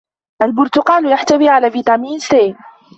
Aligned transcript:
البرتقال 0.41 1.11
يحتوي 1.11 1.49
على 1.49 1.71
فيتامين 1.71 2.19
سي 2.19 2.55